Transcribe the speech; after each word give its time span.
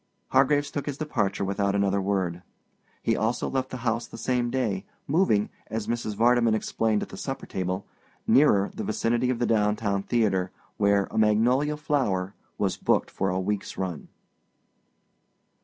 Hargraves 0.29 0.71
took 0.71 0.87
his 0.87 0.97
departure 0.97 1.45
without 1.45 1.75
another 1.75 2.01
word. 2.01 2.41
He 3.03 3.15
also 3.15 3.47
left 3.47 3.69
the 3.69 3.77
house 3.85 4.07
the 4.07 4.17
same 4.17 4.49
day, 4.49 4.83
moving, 5.05 5.51
as 5.67 5.85
Mrs. 5.85 6.15
Vardeman 6.15 6.55
explained 6.55 7.03
at 7.03 7.09
the 7.09 7.17
supper 7.17 7.45
table, 7.45 7.85
nearer 8.25 8.71
the 8.73 8.83
vicinity 8.83 9.29
of 9.29 9.37
the 9.37 9.45
downtown 9.45 10.01
theater, 10.01 10.49
where 10.77 11.07
A 11.11 11.19
Magnolia 11.19 11.77
Flower 11.77 12.33
was 12.57 12.77
booked 12.77 13.11
for 13.11 13.29
a 13.29 13.39
week's 13.39 13.77
run. 13.77 14.07